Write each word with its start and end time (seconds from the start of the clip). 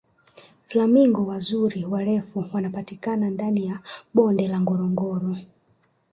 flamingo 0.67 1.25
wazuri 1.25 1.85
warefu 1.85 2.45
wanapatikana 2.53 3.29
ndani 3.29 3.65
ya 3.65 3.79
bonde 4.13 4.47
la 4.47 4.59
ngorongoro 4.61 5.35